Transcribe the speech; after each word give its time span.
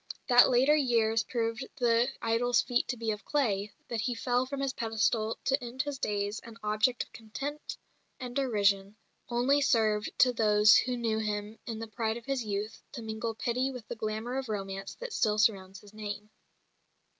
That 0.29 0.49
later 0.49 0.75
years 0.75 1.21
proved 1.21 1.63
the 1.75 2.07
idol's 2.23 2.59
feet 2.59 2.87
to 2.87 2.97
be 2.97 3.11
of 3.11 3.23
clay, 3.23 3.71
that 3.87 4.01
he 4.01 4.15
fell 4.15 4.47
from 4.47 4.59
his 4.61 4.73
pedestal 4.73 5.37
to 5.45 5.63
end 5.63 5.83
his 5.83 5.99
days 5.99 6.39
an 6.39 6.57
object 6.63 7.03
of 7.03 7.13
contempt 7.13 7.77
and 8.19 8.35
derision, 8.35 8.95
only 9.29 9.61
served 9.61 10.09
to 10.17 10.33
those 10.33 10.75
who 10.75 10.97
knew 10.97 11.19
him 11.19 11.59
in 11.67 11.77
the 11.77 11.85
pride 11.85 12.17
of 12.17 12.25
his 12.25 12.43
youth 12.43 12.81
to 12.93 13.03
mingle 13.03 13.35
pity 13.35 13.69
with 13.69 13.87
the 13.89 13.95
glamour 13.95 14.39
of 14.39 14.49
romance 14.49 14.95
that 14.95 15.13
still 15.13 15.37
surrounds 15.37 15.81
his 15.81 15.93
name. 15.93 16.31